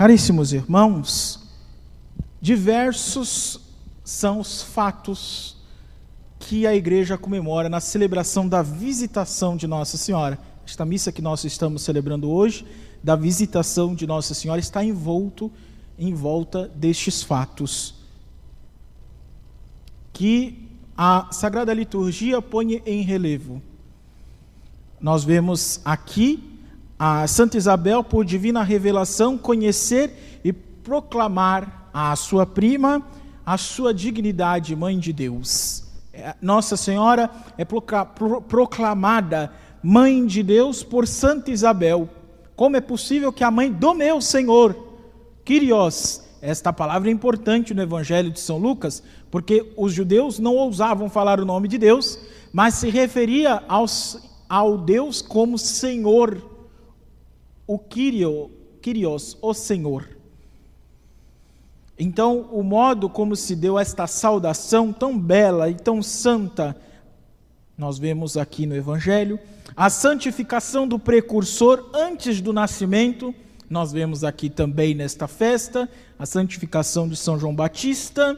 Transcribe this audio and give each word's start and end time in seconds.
Caríssimos 0.00 0.54
irmãos, 0.54 1.40
diversos 2.40 3.60
são 4.02 4.40
os 4.40 4.62
fatos 4.62 5.58
que 6.38 6.66
a 6.66 6.74
igreja 6.74 7.18
comemora 7.18 7.68
na 7.68 7.80
celebração 7.80 8.48
da 8.48 8.62
visitação 8.62 9.58
de 9.58 9.66
Nossa 9.66 9.98
Senhora. 9.98 10.38
Esta 10.66 10.86
missa 10.86 11.12
que 11.12 11.20
nós 11.20 11.44
estamos 11.44 11.82
celebrando 11.82 12.30
hoje, 12.30 12.64
da 13.04 13.14
visitação 13.14 13.94
de 13.94 14.06
Nossa 14.06 14.32
Senhora, 14.32 14.58
está 14.58 14.82
envolto 14.82 15.52
em 15.98 16.14
volta 16.14 16.66
destes 16.74 17.22
fatos 17.22 17.94
que 20.14 20.66
a 20.96 21.28
Sagrada 21.30 21.74
Liturgia 21.74 22.40
põe 22.40 22.82
em 22.86 23.02
relevo. 23.02 23.60
Nós 24.98 25.24
vemos 25.24 25.78
aqui 25.84 26.49
a 27.02 27.26
Santa 27.26 27.56
Isabel, 27.56 28.04
por 28.04 28.26
divina 28.26 28.62
revelação, 28.62 29.38
conhecer 29.38 30.40
e 30.44 30.52
proclamar 30.52 31.88
a 31.94 32.14
sua 32.14 32.44
prima 32.44 33.02
a 33.44 33.56
sua 33.56 33.92
dignidade, 33.92 34.76
Mãe 34.76 34.98
de 34.98 35.12
Deus. 35.12 35.82
É, 36.12 36.34
Nossa 36.40 36.76
Senhora 36.76 37.30
é 37.58 37.64
proclamada 37.64 39.52
Mãe 39.82 40.24
de 40.26 40.42
Deus 40.42 40.82
por 40.82 41.06
Santa 41.06 41.50
Isabel. 41.50 42.08
Como 42.54 42.76
é 42.76 42.80
possível 42.80 43.32
que 43.32 43.42
a 43.42 43.50
mãe 43.50 43.72
do 43.72 43.94
meu 43.94 44.20
Senhor, 44.20 44.76
Kyrios, 45.44 46.22
esta 46.42 46.72
palavra 46.72 47.08
é 47.08 47.12
importante 47.12 47.74
no 47.74 47.82
Evangelho 47.82 48.30
de 48.30 48.38
São 48.38 48.58
Lucas, 48.58 49.02
porque 49.30 49.72
os 49.76 49.92
judeus 49.92 50.38
não 50.38 50.54
ousavam 50.54 51.08
falar 51.08 51.40
o 51.40 51.44
nome 51.44 51.66
de 51.66 51.78
Deus, 51.78 52.18
mas 52.52 52.74
se 52.74 52.90
referia 52.90 53.64
aos, 53.66 54.30
ao 54.48 54.76
Deus 54.76 55.22
como 55.22 55.58
Senhor 55.58 56.49
o 57.70 57.78
Kyrio, 57.78 58.50
Kyrios, 58.82 59.38
o 59.40 59.54
Senhor. 59.54 60.04
Então, 61.96 62.48
o 62.50 62.64
modo 62.64 63.08
como 63.08 63.36
se 63.36 63.54
deu 63.54 63.78
esta 63.78 64.08
saudação 64.08 64.92
tão 64.92 65.16
bela 65.16 65.70
e 65.70 65.76
tão 65.76 66.02
santa, 66.02 66.76
nós 67.78 67.96
vemos 67.96 68.36
aqui 68.36 68.66
no 68.66 68.74
Evangelho, 68.74 69.38
a 69.76 69.88
santificação 69.88 70.88
do 70.88 70.98
precursor 70.98 71.88
antes 71.94 72.40
do 72.40 72.52
nascimento, 72.52 73.32
nós 73.68 73.92
vemos 73.92 74.24
aqui 74.24 74.50
também 74.50 74.92
nesta 74.92 75.28
festa, 75.28 75.88
a 76.18 76.26
santificação 76.26 77.08
de 77.08 77.14
São 77.14 77.38
João 77.38 77.54
Batista, 77.54 78.36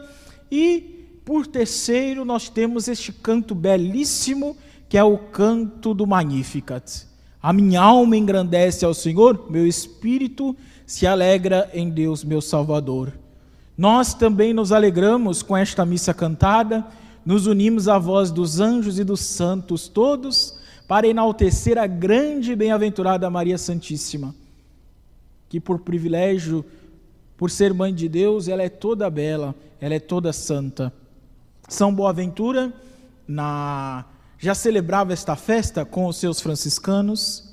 e 0.50 1.20
por 1.24 1.46
terceiro, 1.46 2.22
nós 2.26 2.50
temos 2.50 2.86
este 2.86 3.10
canto 3.14 3.54
belíssimo, 3.54 4.58
que 4.90 4.98
é 4.98 5.02
o 5.02 5.16
canto 5.16 5.94
do 5.94 6.06
Magnificat. 6.06 7.10
A 7.42 7.52
minha 7.52 7.80
alma 7.80 8.16
engrandece 8.16 8.84
ao 8.84 8.94
Senhor, 8.94 9.50
meu 9.50 9.66
espírito 9.66 10.56
se 10.86 11.08
alegra 11.08 11.68
em 11.74 11.90
Deus, 11.90 12.22
meu 12.22 12.40
Salvador. 12.40 13.12
Nós 13.76 14.14
também 14.14 14.52
nos 14.52 14.70
alegramos 14.70 15.42
com 15.42 15.56
esta 15.56 15.84
missa 15.84 16.14
cantada, 16.14 16.86
nos 17.26 17.48
unimos 17.48 17.88
à 17.88 17.98
voz 17.98 18.30
dos 18.30 18.60
anjos 18.60 18.98
e 19.00 19.04
dos 19.04 19.20
santos 19.20 19.88
todos 19.88 20.56
para 20.86 21.08
enaltecer 21.08 21.78
a 21.78 21.86
grande 21.86 22.52
e 22.52 22.56
bem-aventurada 22.56 23.28
Maria 23.30 23.58
Santíssima, 23.58 24.34
que 25.48 25.58
por 25.58 25.80
privilégio, 25.80 26.64
por 27.36 27.50
ser 27.50 27.74
mãe 27.74 27.92
de 27.92 28.08
Deus, 28.08 28.46
ela 28.46 28.62
é 28.62 28.68
toda 28.68 29.10
bela, 29.10 29.52
ela 29.80 29.94
é 29.94 30.00
toda 30.00 30.32
santa. 30.32 30.92
São 31.68 31.92
Boaventura, 31.92 32.72
na 33.26 34.04
já 34.42 34.54
celebrava 34.56 35.12
esta 35.12 35.36
festa 35.36 35.84
com 35.84 36.06
os 36.06 36.16
seus 36.16 36.40
franciscanos. 36.40 37.44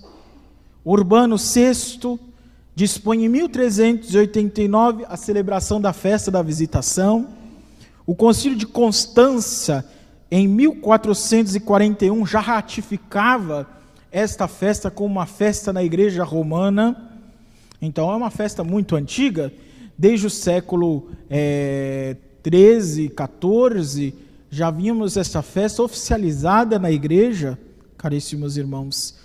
Urbano 0.84 1.38
VI 1.38 2.20
dispõe 2.74 3.26
em 3.26 3.30
1389 3.30 5.06
a 5.08 5.16
celebração 5.16 5.80
da 5.80 5.94
festa 5.94 6.32
da 6.32 6.42
visitação. 6.42 7.28
O 8.08 8.16
Concílio 8.16 8.58
de 8.58 8.66
Constança, 8.66 9.88
em 10.32 10.48
1441, 10.48 12.26
já 12.26 12.40
ratificava 12.40 13.68
esta 14.12 14.48
festa 14.48 14.90
como 14.90 15.14
uma 15.14 15.28
festa 15.28 15.72
na 15.72 15.84
Igreja 15.84 16.24
Romana. 16.24 17.12
Então 17.80 18.12
é 18.12 18.16
uma 18.16 18.32
festa 18.32 18.64
muito 18.64 18.96
antiga, 18.96 19.54
desde 19.96 20.26
o 20.26 20.30
século 20.30 21.12
é, 21.30 22.16
13, 22.42 23.10
14 23.10 24.29
já 24.50 24.72
vimos 24.72 25.16
essa 25.16 25.42
festa 25.42 25.84
oficializada 25.84 26.80
na 26.80 26.92
igreja, 26.92 27.58
caríssimos 27.98 28.58
irmãos. 28.58 29.16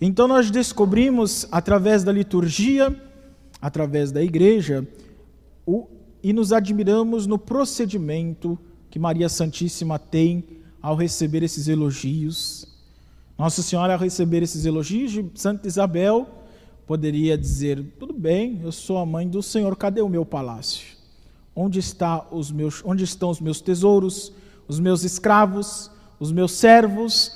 Então 0.00 0.28
nós 0.28 0.50
descobrimos 0.50 1.46
através 1.50 2.04
da 2.04 2.12
liturgia, 2.12 2.94
através 3.60 4.12
da 4.12 4.22
igreja, 4.22 4.86
o, 5.66 5.86
e 6.22 6.32
nos 6.32 6.52
admiramos 6.52 7.26
no 7.26 7.38
procedimento 7.38 8.58
que 8.90 8.98
Maria 8.98 9.28
Santíssima 9.28 9.98
tem 9.98 10.44
ao 10.80 10.94
receber 10.94 11.42
esses 11.42 11.66
elogios. 11.66 12.66
Nossa 13.36 13.62
Senhora, 13.62 13.94
ao 13.94 13.98
receber 13.98 14.42
esses 14.42 14.64
elogios 14.64 15.12
de 15.12 15.30
Santa 15.34 15.66
Isabel, 15.66 16.26
poderia 16.86 17.36
dizer: 17.36 17.84
tudo 17.98 18.12
bem, 18.12 18.60
eu 18.62 18.72
sou 18.72 18.98
a 18.98 19.06
mãe 19.06 19.28
do 19.28 19.42
Senhor, 19.42 19.76
cadê 19.76 20.00
o 20.00 20.08
meu 20.08 20.24
palácio? 20.24 20.96
Onde, 21.54 21.80
está 21.80 22.24
os 22.30 22.52
meus, 22.52 22.82
onde 22.84 23.02
estão 23.02 23.30
os 23.30 23.40
meus 23.40 23.60
tesouros? 23.60 24.32
Os 24.68 24.78
meus 24.78 25.02
escravos, 25.02 25.90
os 26.20 26.30
meus 26.30 26.52
servos, 26.52 27.32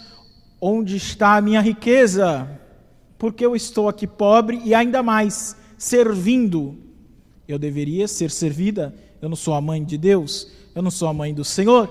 onde 0.60 0.96
está 0.96 1.36
a 1.36 1.40
minha 1.40 1.60
riqueza? 1.60 2.48
Porque 3.18 3.44
eu 3.44 3.56
estou 3.56 3.88
aqui 3.88 4.06
pobre 4.06 4.60
e 4.64 4.74
ainda 4.74 5.02
mais 5.02 5.56
servindo. 5.78 6.76
Eu 7.48 7.58
deveria 7.58 8.06
ser 8.06 8.30
servida, 8.30 8.94
eu 9.20 9.28
não 9.28 9.36
sou 9.36 9.54
a 9.54 9.60
mãe 9.60 9.82
de 9.82 9.96
Deus, 9.98 10.48
eu 10.74 10.82
não 10.82 10.90
sou 10.90 11.08
a 11.08 11.14
mãe 11.14 11.34
do 11.34 11.44
Senhor. 11.44 11.88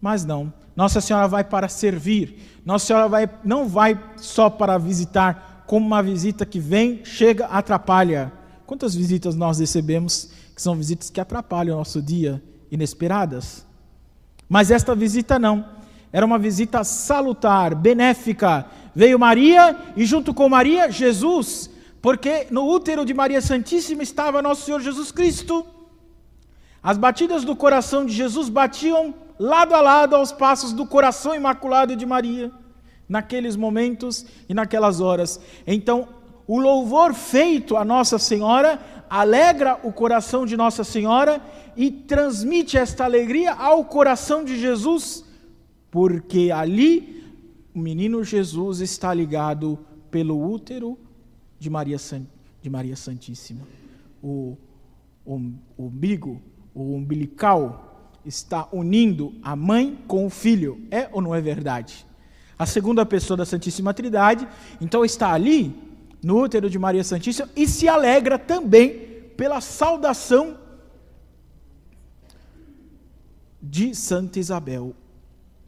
Mas 0.00 0.24
não, 0.24 0.52
Nossa 0.74 1.00
Senhora 1.00 1.28
vai 1.28 1.44
para 1.44 1.68
servir. 1.68 2.60
Nossa 2.64 2.86
Senhora 2.86 3.08
vai, 3.08 3.30
não 3.44 3.68
vai 3.68 4.00
só 4.16 4.48
para 4.48 4.78
visitar, 4.78 5.64
como 5.66 5.86
uma 5.86 6.02
visita 6.02 6.44
que 6.44 6.58
vem, 6.58 7.04
chega, 7.04 7.46
atrapalha. 7.46 8.32
Quantas 8.66 8.94
visitas 8.94 9.34
nós 9.34 9.58
recebemos 9.58 10.30
que 10.54 10.62
são 10.62 10.74
visitas 10.74 11.10
que 11.10 11.20
atrapalham 11.20 11.74
o 11.74 11.78
nosso 11.78 12.00
dia, 12.00 12.42
inesperadas? 12.70 13.66
Mas 14.52 14.70
esta 14.70 14.94
visita 14.94 15.38
não. 15.38 15.64
Era 16.12 16.26
uma 16.26 16.38
visita 16.38 16.84
salutar, 16.84 17.74
benéfica. 17.74 18.66
Veio 18.94 19.18
Maria 19.18 19.74
e, 19.96 20.04
junto 20.04 20.34
com 20.34 20.46
Maria, 20.46 20.90
Jesus, 20.90 21.70
porque 22.02 22.48
no 22.50 22.68
útero 22.68 23.06
de 23.06 23.14
Maria 23.14 23.40
Santíssima 23.40 24.02
estava 24.02 24.42
nosso 24.42 24.66
Senhor 24.66 24.82
Jesus 24.82 25.10
Cristo. 25.10 25.64
As 26.82 26.98
batidas 26.98 27.44
do 27.44 27.56
coração 27.56 28.04
de 28.04 28.12
Jesus 28.12 28.50
batiam 28.50 29.14
lado 29.38 29.74
a 29.74 29.80
lado 29.80 30.14
aos 30.14 30.32
passos 30.32 30.74
do 30.74 30.84
coração 30.84 31.34
imaculado 31.34 31.96
de 31.96 32.04
Maria, 32.04 32.52
naqueles 33.08 33.56
momentos 33.56 34.26
e 34.50 34.52
naquelas 34.52 35.00
horas. 35.00 35.40
Então, 35.66 36.06
o 36.52 36.60
louvor 36.60 37.14
feito 37.14 37.78
a 37.78 37.82
Nossa 37.82 38.18
Senhora 38.18 38.78
alegra 39.08 39.80
o 39.82 39.90
coração 39.90 40.44
de 40.44 40.54
Nossa 40.54 40.84
Senhora 40.84 41.40
e 41.74 41.90
transmite 41.90 42.76
esta 42.76 43.04
alegria 43.04 43.54
ao 43.54 43.86
coração 43.86 44.44
de 44.44 44.60
Jesus, 44.60 45.24
porque 45.90 46.50
ali 46.50 47.24
o 47.74 47.78
menino 47.78 48.22
Jesus 48.22 48.80
está 48.80 49.14
ligado 49.14 49.78
pelo 50.10 50.46
útero 50.46 50.98
de 51.58 51.70
Maria, 51.70 51.96
de 52.60 52.68
Maria 52.68 52.96
Santíssima. 52.96 53.62
O, 54.22 54.58
o, 55.24 55.36
o 55.78 55.86
umbigo, 55.86 56.38
o 56.74 56.96
umbilical, 56.96 58.10
está 58.26 58.68
unindo 58.70 59.32
a 59.42 59.56
mãe 59.56 59.98
com 60.06 60.26
o 60.26 60.30
filho. 60.30 60.86
É 60.90 61.08
ou 61.12 61.22
não 61.22 61.34
é 61.34 61.40
verdade? 61.40 62.04
A 62.58 62.66
segunda 62.66 63.06
pessoa 63.06 63.38
da 63.38 63.46
Santíssima 63.46 63.94
Trindade, 63.94 64.46
então 64.82 65.02
está 65.02 65.32
ali, 65.32 65.91
no 66.22 66.40
útero 66.40 66.70
de 66.70 66.78
Maria 66.78 67.02
Santíssima, 67.02 67.48
e 67.56 67.66
se 67.66 67.88
alegra 67.88 68.38
também 68.38 69.30
pela 69.36 69.60
saudação 69.60 70.58
de 73.60 73.94
Santa 73.94 74.38
Isabel. 74.38 74.94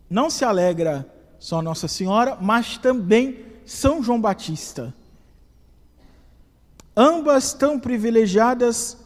Não 0.08 0.30
se 0.30 0.44
alegra 0.44 1.10
só 1.38 1.60
Nossa 1.60 1.88
Senhora, 1.88 2.36
mas 2.40 2.78
também 2.78 3.44
São 3.64 4.02
João 4.02 4.20
Batista. 4.20 4.94
Ambas 6.96 7.52
tão 7.52 7.78
privilegiadas, 7.78 8.96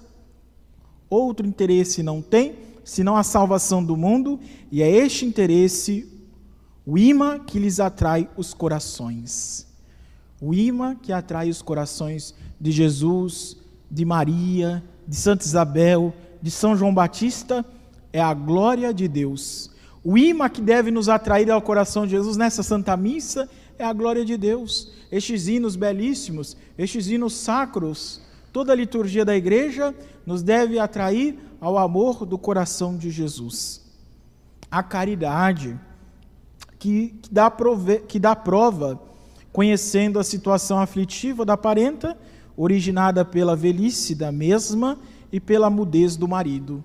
outro 1.09 1.47
interesse 1.47 2.03
não 2.03 2.21
tem, 2.21 2.57
senão 2.85 3.17
a 3.17 3.23
salvação 3.23 3.83
do 3.83 3.97
mundo, 3.97 4.39
e 4.71 4.83
é 4.83 4.91
este 4.91 5.25
interesse 5.25 6.11
o 6.85 6.97
imã 6.97 7.39
que 7.39 7.59
lhes 7.59 7.81
atrai 7.81 8.29
os 8.37 8.55
corações. 8.55 9.68
O 10.41 10.55
imã 10.55 10.95
que 10.95 11.13
atrai 11.13 11.51
os 11.51 11.63
corações 11.63 12.35
de 12.61 12.71
Jesus, 12.71 13.57
de 13.91 14.05
Maria, 14.05 14.83
de 15.07 15.17
Santa 15.17 15.45
Isabel, 15.45 16.15
de 16.41 16.51
São 16.51 16.77
João 16.77 16.95
Batista 16.95 17.65
é 18.13 18.21
a 18.21 18.33
glória 18.33 18.93
de 18.95 19.09
Deus. 19.09 19.71
O 20.05 20.17
imã 20.17 20.49
que 20.49 20.61
deve 20.61 20.91
nos 20.91 21.09
atrair 21.09 21.51
ao 21.51 21.61
coração 21.61 22.05
de 22.05 22.13
Jesus 22.13 22.37
nessa 22.37 22.63
Santa 22.63 22.97
Missa 22.97 23.49
é 23.79 23.85
a 23.85 23.93
glória 23.93 24.25
de 24.25 24.37
Deus. 24.37 24.93
Estes 25.11 25.49
hinos 25.49 25.77
belíssimos, 25.77 26.57
estes 26.77 27.09
hinos 27.09 27.35
sacros, 27.35 28.21
toda 28.53 28.73
a 28.73 28.77
liturgia 28.77 29.25
da 29.25 29.37
igreja 29.37 29.95
nos 30.25 30.43
deve 30.43 30.79
atrair 30.79 31.39
ao 31.61 31.77
amor 31.77 32.25
do 32.25 32.39
coração 32.39 32.97
de 32.97 33.11
Jesus. 33.11 33.85
A 34.71 34.83
caridade 34.83 35.79
que, 36.79 37.09
que, 37.23 37.33
dá, 37.33 37.51
prove, 37.51 38.01
que 38.01 38.19
dá 38.19 38.37
prova, 38.37 39.01
conhecendo 39.59 40.21
a 40.21 40.23
situação 40.23 40.79
aflitiva 40.79 41.45
da 41.45 41.57
parenta, 41.57 42.17
originada 42.57 43.25
pela 43.25 43.57
velhice 43.57 44.15
da 44.15 44.31
mesma 44.31 44.97
e 45.33 45.41
pela 45.41 45.69
mudez 45.69 46.17
do 46.17 46.29
marido. 46.29 46.85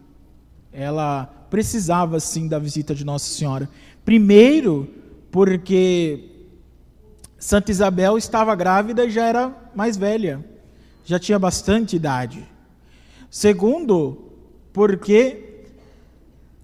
Ela 0.71 1.25
precisava 1.51 2.19
sim 2.19 2.47
da 2.47 2.57
visita 2.57 2.95
de 2.95 3.05
Nossa 3.05 3.31
Senhora. 3.31 3.69
Primeiro, 4.03 4.89
porque 5.29 6.31
Santa 7.37 7.69
Isabel 7.69 8.17
estava 8.17 8.55
grávida 8.55 9.05
e 9.05 9.11
já 9.11 9.27
era 9.27 9.55
mais 9.75 9.95
velha, 9.95 10.43
já 11.05 11.19
tinha 11.19 11.37
bastante 11.37 11.95
idade. 11.95 12.43
Segundo, 13.29 14.31
porque 14.73 15.67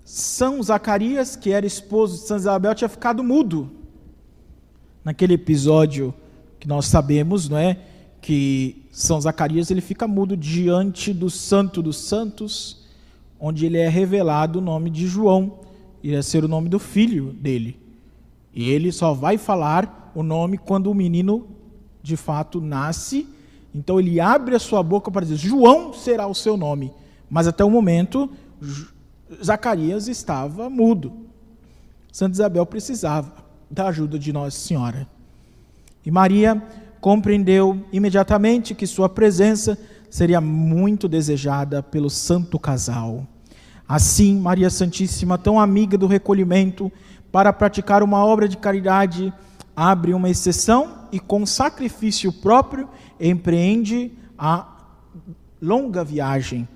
São 0.04 0.64
Zacarias, 0.64 1.36
que 1.36 1.52
era 1.52 1.68
esposo 1.68 2.16
de 2.16 2.22
Santa 2.22 2.42
Isabel, 2.42 2.74
tinha 2.74 2.90
ficado 2.90 3.24
mudo. 3.24 3.78
Naquele 5.10 5.34
episódio 5.34 6.14
que 6.60 6.68
nós 6.68 6.86
sabemos, 6.86 7.50
não 7.50 7.58
é? 7.58 7.80
Que 8.22 8.86
São 8.92 9.20
Zacarias 9.20 9.72
ele 9.72 9.82
fica 9.82 10.08
mudo 10.08 10.38
diante 10.38 11.12
do 11.12 11.32
Santo 11.32 11.82
dos 11.82 11.98
Santos, 11.98 12.86
onde 13.40 13.66
ele 13.66 13.80
é 13.80 13.90
revelado 13.90 14.60
o 14.60 14.62
nome 14.62 14.92
de 14.92 15.08
João, 15.08 15.62
iria 16.04 16.22
ser 16.22 16.46
o 16.46 16.48
nome 16.48 16.70
do 16.70 16.78
filho 16.78 17.34
dele. 17.34 17.80
E 18.54 18.70
ele 18.70 18.92
só 18.92 19.12
vai 19.12 19.40
falar 19.40 20.12
o 20.14 20.22
nome 20.22 20.60
quando 20.60 20.92
o 20.92 20.94
menino 20.94 21.48
de 22.04 22.16
fato 22.16 22.62
nasce. 22.62 23.28
Então 23.74 24.00
ele 24.00 24.20
abre 24.20 24.54
a 24.54 24.60
sua 24.60 24.84
boca 24.84 25.10
para 25.10 25.26
dizer: 25.26 25.38
João 25.38 25.92
será 25.92 26.28
o 26.28 26.36
seu 26.36 26.56
nome. 26.56 26.94
Mas 27.28 27.48
até 27.48 27.66
o 27.66 27.70
momento, 27.72 28.30
Zacarias 29.44 30.08
estava 30.08 30.70
mudo. 30.70 31.12
Santa 32.12 32.34
Isabel 32.34 32.64
precisava 32.68 33.49
da 33.70 33.88
ajuda 33.88 34.18
de 34.18 34.34
Nossa 34.34 34.58
Senhora. 34.58 35.08
E 36.06 36.12
Maria 36.12 36.62
compreendeu 37.00 37.86
imediatamente 37.92 38.74
que 38.74 38.88
sua 38.88 39.08
presença 39.08 39.78
seria 40.10 40.42
muito 40.42 41.08
desejada 41.08 41.84
pelo 41.84 42.10
santo 42.10 42.58
casal. 42.58 43.26
Assim, 43.88 44.40
Maria 44.40 44.70
Santíssima, 44.70 45.38
tão 45.38 45.60
amiga 45.60 45.98
do 45.98 46.08
recolhimento, 46.08 46.92
para 47.32 47.54
praticar 47.54 48.02
uma 48.02 48.24
obra 48.26 48.48
de 48.48 48.58
caridade, 48.58 49.34
abre 49.76 50.14
uma 50.14 50.30
exceção 50.30 51.08
e, 51.12 51.20
com 51.20 51.46
sacrifício 51.46 52.32
próprio, 52.32 52.90
empreende 53.20 54.12
a 54.38 54.68
longa 55.62 56.04
viagem. 56.04 56.68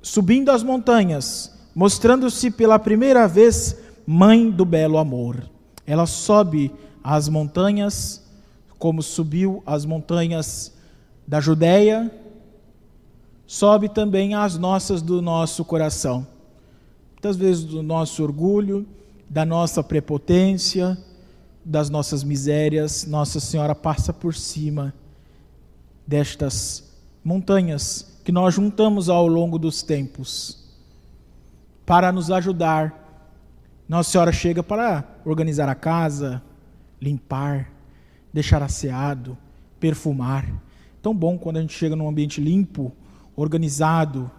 Subindo 0.00 0.50
as 0.50 0.62
montanhas, 0.62 1.52
mostrando-se 1.74 2.50
pela 2.50 2.78
primeira 2.78 3.26
vez 3.26 3.76
mãe 4.06 4.50
do 4.50 4.64
belo 4.64 4.98
amor. 4.98 5.53
Ela 5.86 6.06
sobe 6.06 6.72
as 7.02 7.28
montanhas, 7.28 8.22
como 8.78 9.02
subiu 9.02 9.62
as 9.66 9.84
montanhas 9.84 10.72
da 11.26 11.40
Judéia, 11.40 12.10
sobe 13.46 13.88
também 13.88 14.34
as 14.34 14.58
nossas 14.58 15.02
do 15.02 15.20
nosso 15.20 15.64
coração. 15.64 16.26
Muitas 17.12 17.36
vezes 17.36 17.64
do 17.64 17.82
nosso 17.82 18.22
orgulho, 18.22 18.86
da 19.28 19.44
nossa 19.44 19.82
prepotência, 19.82 20.98
das 21.64 21.88
nossas 21.88 22.22
misérias, 22.22 23.06
Nossa 23.06 23.40
Senhora 23.40 23.74
passa 23.74 24.12
por 24.12 24.34
cima 24.34 24.92
destas 26.06 26.84
montanhas 27.24 28.18
que 28.22 28.30
nós 28.30 28.54
juntamos 28.54 29.08
ao 29.08 29.26
longo 29.26 29.58
dos 29.58 29.82
tempos 29.82 30.62
para 31.86 32.12
nos 32.12 32.30
ajudar. 32.30 33.03
Nossa 33.88 34.10
Senhora 34.10 34.32
chega 34.32 34.62
para 34.62 35.04
organizar 35.24 35.68
a 35.68 35.74
casa, 35.74 36.42
limpar, 37.00 37.70
deixar 38.32 38.62
asseado, 38.62 39.36
perfumar. 39.78 40.50
Tão 41.02 41.14
bom 41.14 41.36
quando 41.36 41.58
a 41.58 41.60
gente 41.60 41.74
chega 41.74 41.94
num 41.94 42.08
ambiente 42.08 42.40
limpo, 42.40 42.92
organizado, 43.36 44.30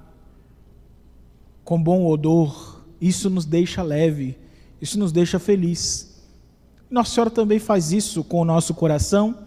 com 1.63 1.81
bom 1.81 2.05
odor. 2.07 2.83
Isso 2.99 3.29
nos 3.29 3.45
deixa 3.45 3.83
leve, 3.83 4.37
isso 4.81 4.97
nos 4.97 5.11
deixa 5.11 5.37
feliz. 5.37 6.23
Nossa 6.89 7.13
Senhora 7.13 7.29
também 7.29 7.59
faz 7.59 7.91
isso 7.91 8.23
com 8.23 8.41
o 8.41 8.45
nosso 8.45 8.73
coração, 8.73 9.37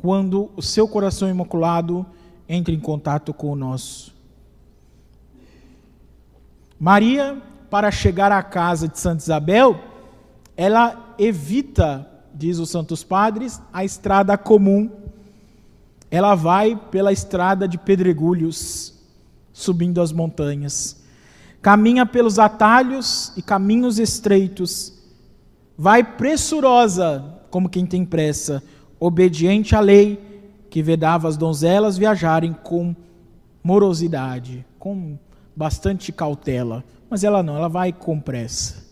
quando 0.00 0.50
o 0.56 0.62
seu 0.62 0.86
coração 0.86 1.28
imaculado 1.28 2.06
entra 2.48 2.72
em 2.72 2.80
contato 2.80 3.34
com 3.34 3.50
o 3.50 3.56
nosso. 3.56 4.14
Maria, 6.78 7.40
para 7.70 7.90
chegar 7.90 8.32
à 8.32 8.42
casa 8.42 8.88
de 8.88 8.98
Santa 8.98 9.22
Isabel, 9.22 9.80
ela 10.56 11.14
evita, 11.18 12.06
diz 12.34 12.58
os 12.58 12.68
Santos 12.68 13.04
Padres, 13.04 13.62
a 13.72 13.84
estrada 13.84 14.36
comum. 14.36 14.90
Ela 16.10 16.34
vai 16.34 16.74
pela 16.90 17.12
estrada 17.12 17.68
de 17.68 17.78
pedregulhos, 17.78 18.94
subindo 19.52 20.00
as 20.00 20.12
montanhas. 20.12 20.96
Caminha 21.62 22.04
pelos 22.04 22.38
atalhos 22.38 23.32
e 23.36 23.42
caminhos 23.42 23.98
estreitos 23.98 24.94
vai 25.78 26.02
pressurosa, 26.02 27.24
como 27.50 27.68
quem 27.68 27.86
tem 27.86 28.04
pressa, 28.04 28.62
obediente 28.98 29.74
à 29.74 29.80
lei 29.80 30.18
que 30.68 30.82
vedava 30.82 31.26
as 31.26 31.36
donzelas 31.36 31.96
viajarem 31.96 32.52
com 32.52 32.94
morosidade, 33.62 34.64
com 34.78 35.18
bastante 35.54 36.12
cautela. 36.12 36.84
Mas 37.08 37.24
ela 37.24 37.42
não, 37.42 37.56
ela 37.56 37.68
vai 37.68 37.92
com 37.92 38.20
pressa. 38.20 38.84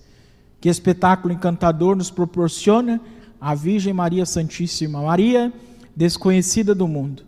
Que 0.60 0.69
espetáculo 0.69 1.32
encantador 1.32 1.94
nos 1.94 2.10
proporciona 2.10 3.00
a 3.40 3.55
Virgem 3.55 3.93
Maria 3.93 4.26
Santíssima. 4.26 5.02
Maria, 5.02 5.52
desconhecida 5.94 6.75
do 6.75 6.88
mundo, 6.88 7.22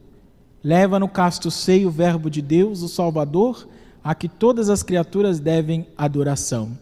leva 0.63 0.99
no 0.99 1.09
casto 1.09 1.51
seio 1.51 1.89
o 1.89 1.93
Verbo 1.93 2.29
de 2.29 2.43
Deus, 2.43 2.83
o 2.83 2.89
Salvador, 2.89 3.69
a 4.03 4.15
que 4.15 4.29
todas 4.29 4.69
as 4.69 4.83
criaturas 4.83 5.39
devem 5.39 5.87
adoração. 5.97 6.77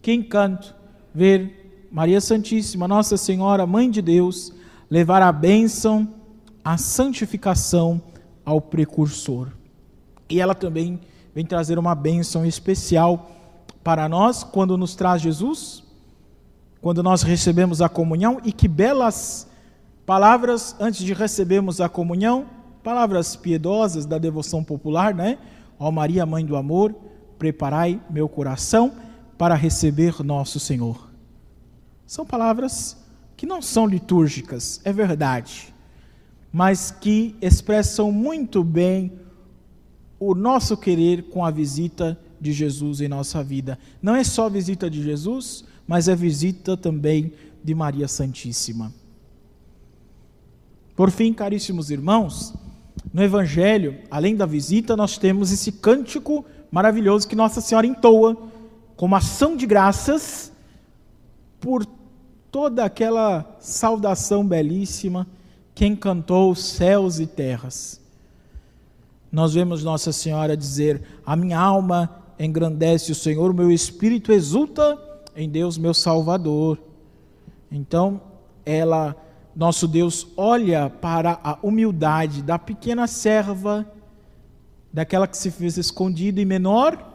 Que 0.00 0.12
encanto 0.12 0.74
ver 1.14 1.88
Maria 1.90 2.20
Santíssima, 2.20 2.88
Nossa 2.88 3.16
Senhora, 3.16 3.66
Mãe 3.66 3.90
de 3.90 4.00
Deus, 4.00 4.52
levar 4.90 5.20
a 5.22 5.30
bênção, 5.30 6.08
a 6.64 6.78
santificação 6.78 8.00
ao 8.44 8.60
precursor. 8.60 9.48
E 10.28 10.40
ela 10.40 10.54
também 10.54 11.00
vem 11.34 11.44
trazer 11.44 11.78
uma 11.78 11.94
bênção 11.94 12.44
especial 12.44 13.30
para 13.82 14.08
nós 14.08 14.44
quando 14.44 14.76
nos 14.76 14.94
traz 14.94 15.22
Jesus, 15.22 15.82
quando 16.80 17.02
nós 17.02 17.22
recebemos 17.22 17.80
a 17.80 17.88
comunhão, 17.88 18.40
e 18.44 18.52
que 18.52 18.68
belas 18.68 19.48
palavras 20.04 20.76
antes 20.80 21.04
de 21.04 21.12
recebermos 21.12 21.80
a 21.80 21.88
comunhão, 21.88 22.46
palavras 22.82 23.36
piedosas 23.36 24.04
da 24.04 24.18
devoção 24.18 24.62
popular, 24.64 25.14
né? 25.14 25.38
Ó 25.78 25.90
Maria, 25.90 26.26
Mãe 26.26 26.44
do 26.44 26.56
Amor, 26.56 26.94
preparai 27.38 28.00
meu 28.10 28.28
coração 28.28 28.92
para 29.38 29.54
receber 29.54 30.22
nosso 30.22 30.60
Senhor. 30.60 31.10
São 32.06 32.26
palavras 32.26 32.96
que 33.36 33.46
não 33.46 33.62
são 33.62 33.86
litúrgicas, 33.86 34.80
é 34.84 34.92
verdade, 34.92 35.72
mas 36.52 36.90
que 36.90 37.34
expressam 37.40 38.12
muito 38.12 38.62
bem 38.62 39.12
o 40.24 40.36
nosso 40.36 40.76
querer 40.76 41.24
com 41.24 41.44
a 41.44 41.50
visita 41.50 42.16
de 42.40 42.52
Jesus 42.52 43.00
em 43.00 43.08
nossa 43.08 43.42
vida. 43.42 43.76
Não 44.00 44.14
é 44.14 44.22
só 44.22 44.48
visita 44.48 44.88
de 44.88 45.02
Jesus, 45.02 45.64
mas 45.84 46.06
é 46.06 46.14
visita 46.14 46.76
também 46.76 47.32
de 47.62 47.74
Maria 47.74 48.06
Santíssima. 48.06 48.92
Por 50.94 51.10
fim, 51.10 51.32
caríssimos 51.32 51.90
irmãos, 51.90 52.54
no 53.12 53.20
Evangelho, 53.20 53.98
além 54.08 54.36
da 54.36 54.46
visita, 54.46 54.96
nós 54.96 55.18
temos 55.18 55.50
esse 55.50 55.72
cântico 55.72 56.44
maravilhoso 56.70 57.26
que 57.26 57.34
Nossa 57.34 57.60
Senhora 57.60 57.86
entoa 57.86 58.36
como 58.96 59.16
ação 59.16 59.56
de 59.56 59.66
graças 59.66 60.52
por 61.58 61.84
toda 62.48 62.84
aquela 62.84 63.56
saudação 63.58 64.46
belíssima 64.46 65.26
que 65.74 65.84
encantou 65.84 66.54
céus 66.54 67.18
e 67.18 67.26
terras. 67.26 68.01
Nós 69.32 69.54
vemos 69.54 69.82
Nossa 69.82 70.12
Senhora 70.12 70.54
dizer: 70.54 71.02
A 71.24 71.34
minha 71.34 71.58
alma 71.58 72.22
engrandece 72.38 73.10
o 73.10 73.14
Senhor, 73.14 73.50
o 73.50 73.54
meu 73.54 73.72
espírito 73.72 74.30
exulta 74.30 74.98
em 75.34 75.48
Deus, 75.48 75.78
meu 75.78 75.94
Salvador. 75.94 76.78
Então, 77.70 78.20
ela, 78.66 79.16
nosso 79.56 79.88
Deus, 79.88 80.28
olha 80.36 80.90
para 80.90 81.40
a 81.42 81.58
humildade 81.62 82.42
da 82.42 82.58
pequena 82.58 83.06
serva, 83.06 83.90
daquela 84.92 85.26
que 85.26 85.38
se 85.38 85.50
fez 85.50 85.78
escondida 85.78 86.38
e 86.38 86.44
menor, 86.44 87.10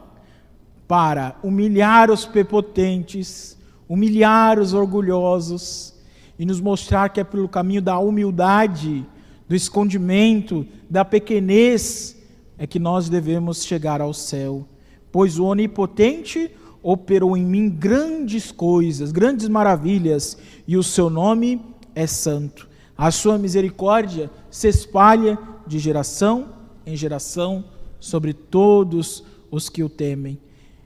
para 0.88 1.36
humilhar 1.40 2.10
os 2.10 2.24
prepotentes, 2.26 3.56
humilhar 3.88 4.58
os 4.58 4.74
orgulhosos 4.74 5.94
e 6.36 6.44
nos 6.44 6.60
mostrar 6.60 7.10
que 7.10 7.20
é 7.20 7.24
pelo 7.24 7.48
caminho 7.48 7.82
da 7.82 7.96
humildade 7.98 9.06
do 9.48 9.54
escondimento, 9.54 10.66
da 10.90 11.04
pequenez, 11.04 12.16
é 12.58 12.66
que 12.66 12.78
nós 12.78 13.08
devemos 13.08 13.64
chegar 13.64 14.00
ao 14.00 14.12
céu. 14.12 14.66
Pois 15.10 15.38
o 15.38 15.46
Onipotente 15.46 16.50
operou 16.82 17.36
em 17.36 17.44
mim 17.44 17.68
grandes 17.68 18.52
coisas, 18.52 19.10
grandes 19.10 19.48
maravilhas, 19.48 20.36
e 20.66 20.76
o 20.76 20.82
seu 20.82 21.08
nome 21.08 21.60
é 21.94 22.06
santo. 22.06 22.68
A 22.96 23.10
sua 23.10 23.38
misericórdia 23.38 24.30
se 24.50 24.68
espalha 24.68 25.38
de 25.66 25.78
geração 25.78 26.50
em 26.84 26.96
geração 26.96 27.64
sobre 28.00 28.32
todos 28.32 29.24
os 29.50 29.68
que 29.68 29.82
o 29.82 29.88
temem. 29.88 30.38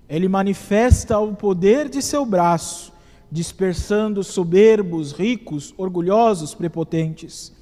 Ele 0.09 0.28
manifesta 0.28 1.19
o 1.19 1.35
poder 1.35 1.88
de 1.88 2.02
seu 2.02 2.26
braço, 2.26 2.92
dispersando 3.31 4.23
soberbos, 4.23 5.12
ricos, 5.12 5.73
orgulhosos, 5.78 6.54
prepotentes. 6.54 7.52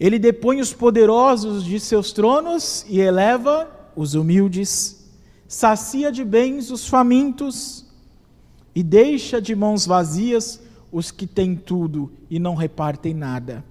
Ele 0.00 0.18
depõe 0.18 0.60
os 0.60 0.72
poderosos 0.72 1.64
de 1.64 1.78
seus 1.78 2.12
tronos 2.12 2.84
e 2.88 3.00
eleva 3.00 3.70
os 3.94 4.14
humildes, 4.14 5.04
sacia 5.46 6.10
de 6.10 6.24
bens 6.24 6.70
os 6.70 6.88
famintos 6.88 7.86
e 8.74 8.82
deixa 8.82 9.40
de 9.40 9.54
mãos 9.54 9.86
vazias 9.86 10.60
os 10.90 11.10
que 11.10 11.26
têm 11.26 11.54
tudo 11.54 12.12
e 12.28 12.38
não 12.38 12.54
repartem 12.54 13.14
nada. 13.14 13.64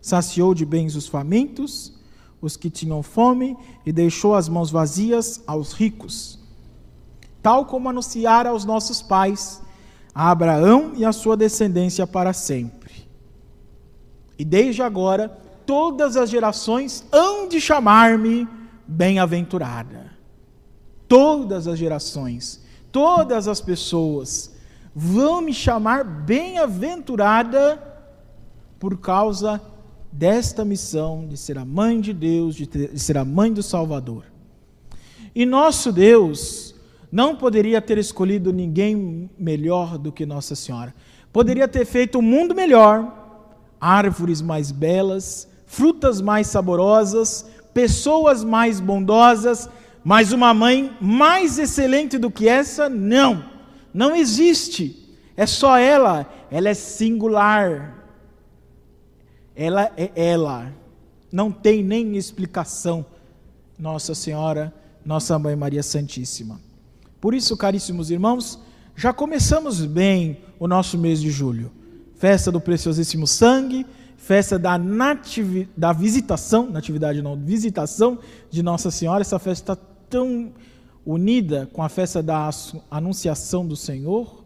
Saciou 0.00 0.54
de 0.54 0.64
bens 0.64 0.96
os 0.96 1.06
famintos, 1.06 1.92
os 2.40 2.56
que 2.56 2.70
tinham 2.70 3.02
fome, 3.02 3.56
e 3.84 3.92
deixou 3.92 4.34
as 4.34 4.48
mãos 4.48 4.70
vazias 4.70 5.42
aos 5.46 5.72
ricos. 5.72 6.38
Tal 7.42 7.66
como 7.66 7.88
anunciara 7.88 8.50
aos 8.50 8.64
nossos 8.64 9.02
pais, 9.02 9.60
a 10.14 10.30
Abraão 10.30 10.92
e 10.96 11.04
a 11.04 11.12
sua 11.12 11.36
descendência 11.36 12.06
para 12.06 12.32
sempre. 12.32 12.79
E 14.40 14.44
desde 14.44 14.80
agora, 14.80 15.28
todas 15.66 16.16
as 16.16 16.30
gerações 16.30 17.04
hão 17.12 17.46
de 17.46 17.60
chamar-me 17.60 18.48
bem-aventurada. 18.86 20.12
Todas 21.06 21.68
as 21.68 21.78
gerações, 21.78 22.64
todas 22.90 23.46
as 23.46 23.60
pessoas 23.60 24.56
vão 24.94 25.42
me 25.42 25.52
chamar 25.52 26.04
bem-aventurada 26.04 27.78
por 28.78 28.96
causa 28.98 29.60
desta 30.10 30.64
missão 30.64 31.26
de 31.28 31.36
ser 31.36 31.58
a 31.58 31.64
mãe 31.66 32.00
de 32.00 32.14
Deus, 32.14 32.54
de, 32.54 32.66
ter, 32.66 32.94
de 32.94 32.98
ser 32.98 33.18
a 33.18 33.26
mãe 33.26 33.52
do 33.52 33.62
Salvador. 33.62 34.24
E 35.34 35.44
nosso 35.44 35.92
Deus 35.92 36.74
não 37.12 37.36
poderia 37.36 37.82
ter 37.82 37.98
escolhido 37.98 38.54
ninguém 38.54 39.28
melhor 39.38 39.98
do 39.98 40.10
que 40.10 40.24
Nossa 40.24 40.56
Senhora. 40.56 40.94
Poderia 41.30 41.68
ter 41.68 41.84
feito 41.84 42.20
um 42.20 42.22
mundo 42.22 42.54
melhor, 42.54 43.19
árvores 43.80 44.42
mais 44.42 44.70
belas, 44.70 45.48
frutas 45.66 46.20
mais 46.20 46.48
saborosas, 46.48 47.46
pessoas 47.72 48.44
mais 48.44 48.80
bondosas, 48.80 49.68
mas 50.04 50.32
uma 50.32 50.52
mãe 50.52 50.96
mais 51.00 51.58
excelente 51.58 52.18
do 52.18 52.30
que 52.30 52.48
essa? 52.48 52.88
Não, 52.88 53.44
não 53.92 54.14
existe. 54.14 54.96
É 55.36 55.46
só 55.46 55.76
ela, 55.76 56.30
ela 56.50 56.68
é 56.68 56.74
singular. 56.74 58.04
Ela 59.54 59.92
é 59.96 60.10
ela. 60.14 60.72
Não 61.30 61.50
tem 61.50 61.82
nem 61.82 62.16
explicação. 62.16 63.06
Nossa 63.78 64.14
Senhora, 64.14 64.74
Nossa 65.04 65.38
Mãe 65.38 65.56
Maria 65.56 65.82
Santíssima. 65.82 66.60
Por 67.20 67.34
isso, 67.34 67.56
caríssimos 67.56 68.10
irmãos, 68.10 68.58
já 68.96 69.12
começamos 69.12 69.84
bem 69.84 70.38
o 70.58 70.66
nosso 70.66 70.98
mês 70.98 71.20
de 71.20 71.30
julho. 71.30 71.70
Festa 72.20 72.52
do 72.52 72.60
Preciosíssimo 72.60 73.26
Sangue, 73.26 73.86
festa 74.18 74.58
da, 74.58 74.76
nativi, 74.76 75.66
da 75.74 75.90
visitação, 75.90 76.70
natividade 76.70 77.22
não, 77.22 77.34
visitação 77.34 78.18
de 78.50 78.62
Nossa 78.62 78.90
Senhora, 78.90 79.22
essa 79.22 79.38
festa 79.38 79.74
tão 79.74 80.52
unida 81.02 81.66
com 81.72 81.82
a 81.82 81.88
festa 81.88 82.22
da 82.22 82.50
Anunciação 82.90 83.66
do 83.66 83.74
Senhor. 83.74 84.44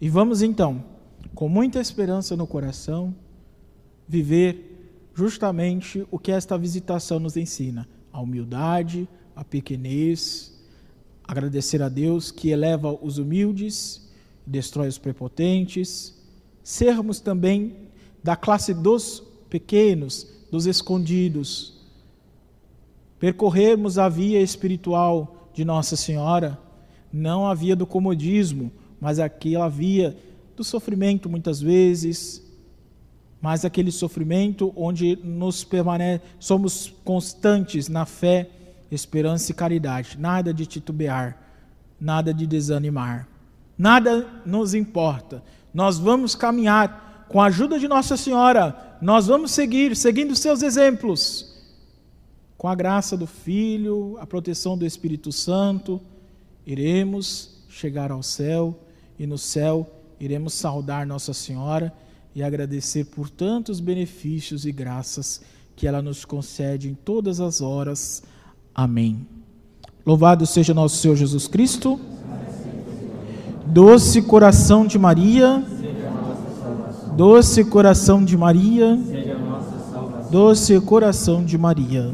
E 0.00 0.08
vamos 0.08 0.40
então 0.40 0.82
com 1.34 1.46
muita 1.46 1.78
esperança 1.78 2.34
no 2.34 2.46
coração, 2.46 3.14
viver 4.08 5.12
justamente 5.14 6.06
o 6.10 6.18
que 6.18 6.32
esta 6.32 6.56
visitação 6.56 7.20
nos 7.20 7.36
ensina: 7.36 7.86
a 8.10 8.18
humildade, 8.18 9.06
a 9.36 9.44
pequenez, 9.44 10.58
agradecer 11.22 11.82
a 11.82 11.90
Deus 11.90 12.30
que 12.30 12.48
eleva 12.48 12.98
os 13.02 13.18
humildes, 13.18 14.10
destrói 14.46 14.88
os 14.88 14.98
prepotentes, 14.98 16.14
sermos 16.62 17.20
também 17.20 17.76
da 18.22 18.36
classe 18.36 18.72
dos 18.72 19.22
pequenos, 19.48 20.26
dos 20.50 20.66
escondidos, 20.66 21.80
percorrermos 23.18 23.98
a 23.98 24.08
via 24.08 24.40
espiritual 24.40 25.50
de 25.54 25.64
Nossa 25.64 25.96
Senhora, 25.96 26.58
não 27.12 27.46
a 27.46 27.54
via 27.54 27.76
do 27.76 27.86
comodismo, 27.86 28.70
mas 29.00 29.18
aquela 29.18 29.68
via 29.68 30.16
do 30.56 30.64
sofrimento 30.64 31.28
muitas 31.28 31.60
vezes, 31.60 32.42
mas 33.40 33.64
aquele 33.64 33.90
sofrimento 33.90 34.72
onde 34.76 35.16
nos 35.16 35.64
permane 35.64 36.20
somos 36.38 36.94
constantes 37.04 37.88
na 37.88 38.06
fé, 38.06 38.48
esperança 38.90 39.50
e 39.50 39.54
caridade. 39.54 40.16
Nada 40.18 40.54
de 40.54 40.64
titubear, 40.64 41.36
nada 42.00 42.32
de 42.32 42.46
desanimar. 42.46 43.31
Nada 43.82 44.28
nos 44.46 44.74
importa. 44.74 45.42
Nós 45.74 45.98
vamos 45.98 46.36
caminhar 46.36 47.26
com 47.28 47.40
a 47.40 47.46
ajuda 47.46 47.80
de 47.80 47.88
Nossa 47.88 48.16
Senhora. 48.16 48.96
Nós 49.02 49.26
vamos 49.26 49.50
seguir, 49.50 49.96
seguindo 49.96 50.36
seus 50.36 50.62
exemplos. 50.62 51.52
Com 52.56 52.68
a 52.68 52.76
graça 52.76 53.16
do 53.16 53.26
Filho, 53.26 54.16
a 54.20 54.24
proteção 54.24 54.78
do 54.78 54.86
Espírito 54.86 55.32
Santo, 55.32 56.00
iremos 56.64 57.64
chegar 57.68 58.12
ao 58.12 58.22
céu 58.22 58.78
e 59.18 59.26
no 59.26 59.36
céu 59.36 59.90
iremos 60.20 60.54
saudar 60.54 61.04
Nossa 61.04 61.34
Senhora 61.34 61.92
e 62.36 62.40
agradecer 62.40 63.06
por 63.06 63.28
tantos 63.28 63.80
benefícios 63.80 64.64
e 64.64 64.70
graças 64.70 65.42
que 65.74 65.88
ela 65.88 66.00
nos 66.00 66.24
concede 66.24 66.88
em 66.88 66.94
todas 66.94 67.40
as 67.40 67.60
horas. 67.60 68.22
Amém. 68.72 69.26
Louvado 70.06 70.46
seja 70.46 70.72
nosso 70.72 70.98
Senhor 70.98 71.16
Jesus 71.16 71.48
Cristo. 71.48 71.98
Doce 73.72 74.20
coração 74.20 74.86
de 74.86 74.98
Maria. 74.98 75.64
Doce 77.16 77.64
coração 77.64 78.22
de 78.22 78.36
Maria. 78.36 78.98
Doce 80.30 80.78
coração 80.82 81.42
de 81.42 81.56
Maria. 81.56 82.12